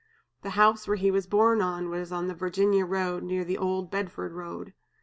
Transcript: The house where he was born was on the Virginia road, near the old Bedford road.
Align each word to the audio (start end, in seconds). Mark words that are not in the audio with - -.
The 0.41 0.49
house 0.57 0.87
where 0.87 0.97
he 0.97 1.11
was 1.11 1.27
born 1.27 1.59
was 1.91 2.11
on 2.11 2.27
the 2.27 2.33
Virginia 2.33 2.85
road, 2.85 3.21
near 3.21 3.43
the 3.45 3.59
old 3.59 3.91
Bedford 3.91 4.31
road. 4.33 4.73